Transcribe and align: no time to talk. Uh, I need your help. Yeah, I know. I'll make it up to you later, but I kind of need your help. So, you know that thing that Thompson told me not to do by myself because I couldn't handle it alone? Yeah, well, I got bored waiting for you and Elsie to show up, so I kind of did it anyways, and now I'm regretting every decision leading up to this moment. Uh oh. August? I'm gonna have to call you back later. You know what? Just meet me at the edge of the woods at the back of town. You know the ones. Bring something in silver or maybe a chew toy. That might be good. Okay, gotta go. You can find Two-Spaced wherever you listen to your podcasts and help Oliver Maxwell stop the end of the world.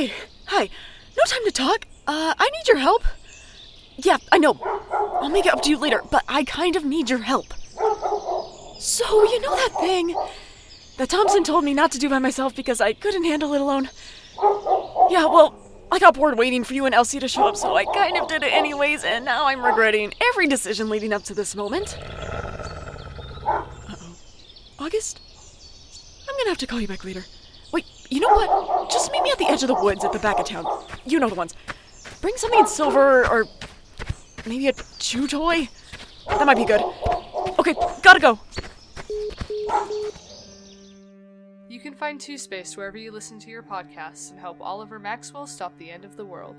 no 0.00 1.22
time 1.26 1.44
to 1.44 1.52
talk. 1.52 1.86
Uh, 2.06 2.34
I 2.38 2.50
need 2.50 2.68
your 2.68 2.78
help. 2.78 3.04
Yeah, 3.96 4.16
I 4.30 4.38
know. 4.38 4.58
I'll 5.20 5.28
make 5.28 5.46
it 5.46 5.52
up 5.52 5.62
to 5.62 5.70
you 5.70 5.78
later, 5.78 6.02
but 6.10 6.24
I 6.28 6.44
kind 6.44 6.76
of 6.76 6.84
need 6.84 7.10
your 7.10 7.20
help. 7.20 7.54
So, 8.78 9.04
you 9.24 9.40
know 9.40 9.54
that 9.54 9.78
thing 9.80 10.16
that 10.98 11.08
Thompson 11.08 11.44
told 11.44 11.64
me 11.64 11.74
not 11.74 11.92
to 11.92 11.98
do 11.98 12.08
by 12.08 12.18
myself 12.18 12.54
because 12.54 12.80
I 12.80 12.94
couldn't 12.94 13.24
handle 13.24 13.54
it 13.54 13.60
alone? 13.60 13.90
Yeah, 15.10 15.26
well, 15.26 15.54
I 15.92 15.98
got 15.98 16.14
bored 16.14 16.38
waiting 16.38 16.64
for 16.64 16.74
you 16.74 16.86
and 16.86 16.94
Elsie 16.94 17.20
to 17.20 17.28
show 17.28 17.46
up, 17.46 17.56
so 17.56 17.76
I 17.76 17.84
kind 17.84 18.16
of 18.16 18.26
did 18.28 18.42
it 18.42 18.52
anyways, 18.52 19.04
and 19.04 19.24
now 19.24 19.46
I'm 19.46 19.62
regretting 19.62 20.14
every 20.30 20.48
decision 20.48 20.88
leading 20.88 21.12
up 21.12 21.22
to 21.24 21.34
this 21.34 21.54
moment. 21.54 21.98
Uh 23.44 23.64
oh. 23.90 24.16
August? 24.78 25.20
I'm 26.28 26.34
gonna 26.38 26.48
have 26.50 26.58
to 26.58 26.66
call 26.66 26.80
you 26.80 26.88
back 26.88 27.04
later. 27.04 27.24
You 28.12 28.20
know 28.20 28.28
what? 28.28 28.90
Just 28.90 29.10
meet 29.10 29.22
me 29.22 29.30
at 29.30 29.38
the 29.38 29.46
edge 29.46 29.62
of 29.62 29.68
the 29.68 29.74
woods 29.74 30.04
at 30.04 30.12
the 30.12 30.18
back 30.18 30.38
of 30.38 30.44
town. 30.44 30.66
You 31.06 31.18
know 31.18 31.30
the 31.30 31.34
ones. 31.34 31.54
Bring 32.20 32.36
something 32.36 32.60
in 32.60 32.66
silver 32.66 33.26
or 33.26 33.46
maybe 34.44 34.68
a 34.68 34.74
chew 34.98 35.26
toy. 35.26 35.66
That 36.28 36.44
might 36.44 36.58
be 36.58 36.66
good. 36.66 36.82
Okay, 37.58 37.72
gotta 38.02 38.20
go. 38.20 38.38
You 41.70 41.80
can 41.80 41.94
find 41.94 42.20
Two-Spaced 42.20 42.76
wherever 42.76 42.98
you 42.98 43.10
listen 43.12 43.38
to 43.40 43.48
your 43.48 43.62
podcasts 43.62 44.30
and 44.30 44.38
help 44.38 44.60
Oliver 44.60 44.98
Maxwell 44.98 45.46
stop 45.46 45.74
the 45.78 45.90
end 45.90 46.04
of 46.04 46.18
the 46.18 46.24
world. 46.26 46.56